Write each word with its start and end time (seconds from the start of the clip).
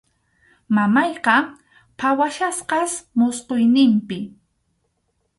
Mamayqa 0.75 1.35
phawachkasqas 1.99 2.91
musquyninpi. 3.17 4.19